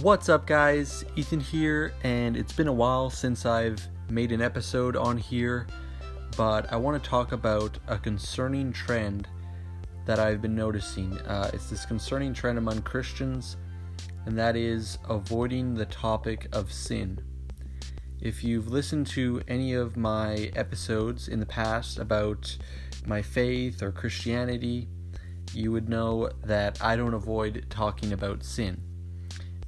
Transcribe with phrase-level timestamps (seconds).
[0.00, 1.04] What's up, guys?
[1.14, 5.68] Ethan here, and it's been a while since I've made an episode on here,
[6.36, 9.28] but I want to talk about a concerning trend
[10.04, 11.16] that I've been noticing.
[11.20, 13.56] Uh, it's this concerning trend among Christians,
[14.26, 17.20] and that is avoiding the topic of sin.
[18.20, 22.58] If you've listened to any of my episodes in the past about
[23.06, 24.88] my faith or Christianity,
[25.52, 28.82] you would know that I don't avoid talking about sin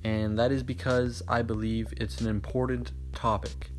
[0.06, 3.70] and that is because I believe it's an important topic.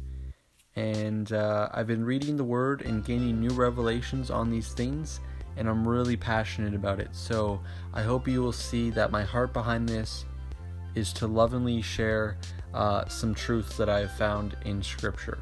[0.76, 5.22] And uh, I've been reading the Word and gaining new revelations on these things,
[5.56, 7.08] and I'm really passionate about it.
[7.14, 7.62] So
[7.94, 10.26] I hope you will see that my heart behind this
[10.96, 12.36] is to lovingly share
[12.74, 15.40] uh, some truths that I have found in Scripture.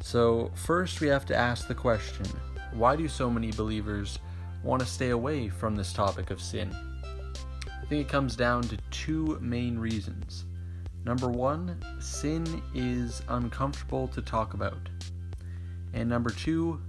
[0.00, 2.26] So, first, we have to ask the question
[2.72, 4.18] why do so many believers
[4.64, 6.74] want to stay away from this topic of sin?
[7.86, 10.44] Think it comes down to two main reasons.
[11.04, 14.88] Number one, sin is uncomfortable to talk about.
[15.92, 16.80] And number two,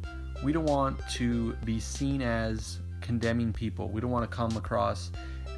[0.43, 3.89] we don't want to be seen as condemning people.
[3.89, 5.11] We don't want to come across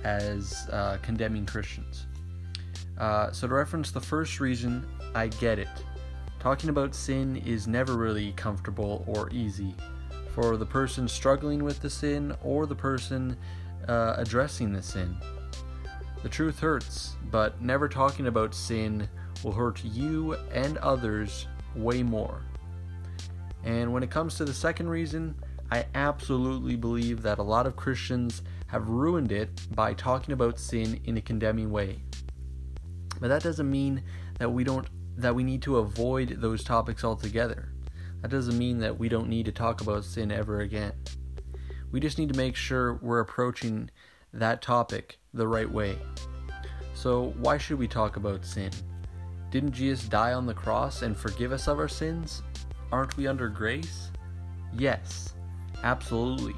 [0.04, 2.06] as uh, condemning Christians.
[2.98, 5.68] Uh, so, to reference the first reason, I get it.
[6.40, 9.74] Talking about sin is never really comfortable or easy
[10.34, 13.38] for the person struggling with the sin or the person
[13.88, 15.18] uh, addressing the sin.
[16.22, 19.10] The truth hurts, but never talking about sin
[19.44, 22.42] will hurt you and others way more.
[23.64, 25.36] And when it comes to the second reason,
[25.72, 31.00] I absolutely believe that a lot of Christians have ruined it by talking about sin
[31.06, 32.02] in a condemning way.
[33.20, 34.04] But that doesn't mean
[34.40, 37.70] that we don't that we need to avoid those topics altogether.
[38.22, 40.94] That doesn't mean that we don't need to talk about sin ever again.
[41.94, 43.92] We just need to make sure we're approaching
[44.34, 45.96] that topic the right way.
[46.96, 48.72] So, why should we talk about sin?
[49.52, 52.42] Didn't Jesus die on the cross and forgive us of our sins?
[52.92, 54.10] Aren't we under grace?
[54.76, 55.36] Yes,
[55.84, 56.56] absolutely.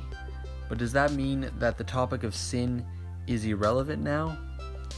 [0.70, 2.86] But does that mean that the topic of sin
[3.28, 4.38] is irrelevant now?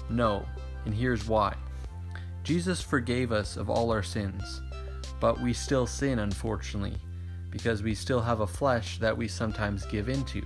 [0.08, 0.46] No,
[0.86, 1.56] and here's why.
[2.44, 4.62] Jesus forgave us of all our sins,
[5.20, 6.98] but we still sin, unfortunately,
[7.50, 10.44] because we still have a flesh that we sometimes give into.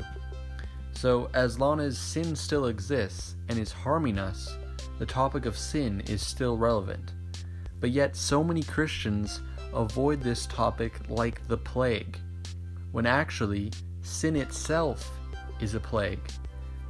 [0.93, 4.57] So, as long as sin still exists and is harming us,
[4.99, 7.13] the topic of sin is still relevant.
[7.79, 9.41] But yet, so many Christians
[9.73, 12.19] avoid this topic like the plague,
[12.91, 15.09] when actually, sin itself
[15.59, 16.21] is a plague.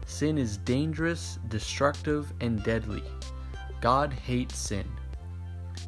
[0.06, 3.04] Sin is dangerous, destructive, and deadly.
[3.80, 4.90] God hates sin.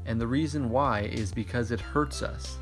[0.05, 2.57] And the reason why is because it hurts us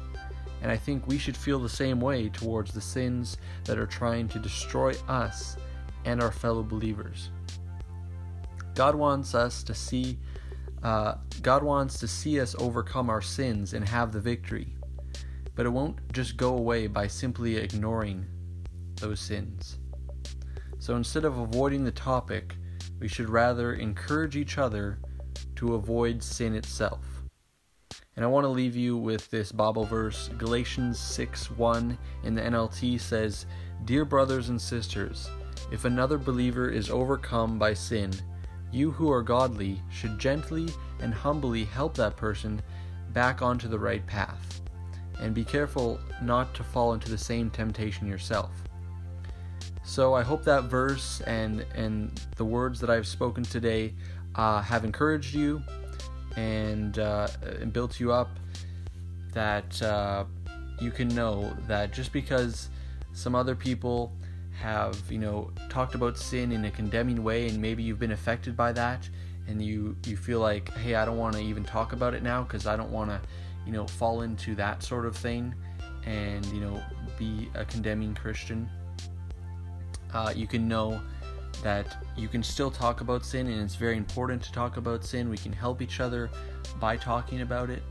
[0.61, 4.27] and I think we should feel the same way towards the sins that are trying
[4.29, 5.57] to destroy us
[6.05, 7.31] and our fellow believers.
[8.75, 10.17] God wants us to see
[10.83, 14.75] uh, God wants to see us overcome our sins and have the victory.
[15.53, 18.25] But it won't just go away by simply ignoring
[18.95, 19.77] those sins.
[20.79, 22.55] So instead of avoiding the topic,
[22.99, 24.97] we should rather encourage each other
[25.57, 27.20] to avoid sin itself.
[28.21, 30.29] And I want to leave you with this Bible verse.
[30.37, 33.47] Galatians 6 1 in the NLT says,
[33.85, 35.27] Dear brothers and sisters,
[35.71, 38.11] if another believer is overcome by sin,
[38.71, 42.61] you who are godly should gently and humbly help that person
[43.11, 44.61] back onto the right path.
[45.19, 48.51] And be careful not to fall into the same temptation yourself.
[49.81, 53.95] So I hope that verse and and the words that I've spoken today
[54.35, 55.63] uh, have encouraged you
[56.35, 57.27] and, uh,
[57.59, 58.39] and built you up,
[59.33, 60.25] that uh,
[60.79, 62.69] you can know that just because
[63.13, 64.11] some other people
[64.59, 68.55] have, you know, talked about sin in a condemning way, and maybe you've been affected
[68.55, 69.09] by that,
[69.47, 72.43] and you you feel like, hey, I don't want to even talk about it now
[72.43, 73.19] because I don't want to,
[73.65, 75.55] you know, fall into that sort of thing,
[76.05, 76.81] and you know,
[77.17, 78.69] be a condemning Christian.
[80.13, 81.01] Uh, you can know
[81.63, 85.29] that you can still talk about sin, and it's very important to talk about sin.
[85.29, 86.29] We can help each other
[86.79, 87.83] by talking about it,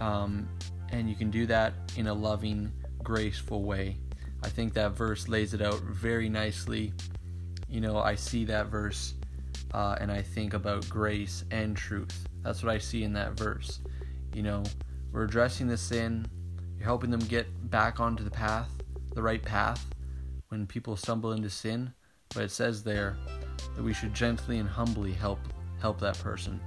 [0.00, 0.48] um,
[0.90, 2.72] and you can do that in a loving,
[3.02, 3.96] graceful way.
[4.42, 6.92] I think that verse lays it out very nicely.
[7.68, 9.14] You know, I see that verse
[9.72, 12.28] uh, and I think about grace and truth.
[12.42, 13.80] That's what I see in that verse.
[14.34, 14.62] You know,
[15.12, 16.26] we're addressing the sin,
[16.76, 18.70] you're helping them get back onto the path,
[19.14, 19.86] the right path,
[20.48, 21.92] when people stumble into sin
[22.34, 23.16] but it says there
[23.76, 25.38] that we should gently and humbly help
[25.80, 26.60] help that person.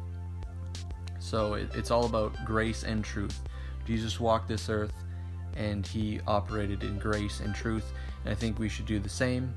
[1.19, 3.39] So it, it's all about grace and truth.
[3.85, 4.93] Jesus walked this earth
[5.55, 9.53] and he operated in grace and truth, and I think we should do the same.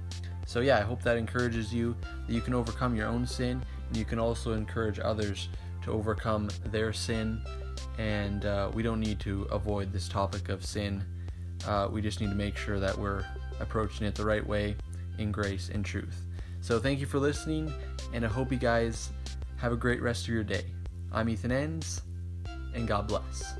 [0.47, 1.97] So yeah, I hope that encourages you
[2.27, 5.49] that you can overcome your own sin and You can also encourage others
[5.83, 7.43] to overcome their sin,
[7.99, 11.05] and uh, we don't need to avoid this topic of sin.
[11.67, 13.25] Uh, we just need to make sure that we're
[13.61, 14.77] approaching it the right way
[15.19, 16.27] in grace and truth.
[16.61, 17.73] So, thank you for listening,
[18.13, 19.11] and I hope you guys
[19.57, 20.65] have a great rest of your day.
[21.13, 22.03] I'm Ethan Enns,
[22.75, 23.55] and God bless.